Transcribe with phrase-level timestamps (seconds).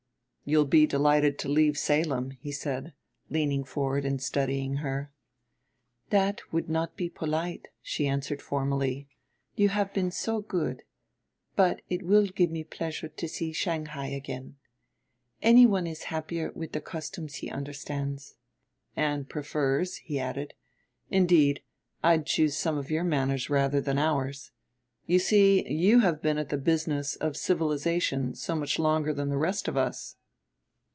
[0.43, 2.93] "You'll be delighted to leave Salem," he said,
[3.29, 5.13] leaning forward and studying her.
[6.09, 9.07] "That would not be polite," she answered formally.
[9.55, 10.83] "You have been so good.
[11.55, 14.57] But it will give me pleasure to see Shanghai again.
[15.41, 18.35] Anyone is happier with customs he understands."
[18.93, 20.53] "And prefers," he added.
[21.09, 21.61] "Indeed,
[22.03, 24.51] I'd choose some of your manners rather than ours.
[25.05, 29.37] You see, you have been at the business of civilization so much longer than the
[29.37, 30.17] rest of us."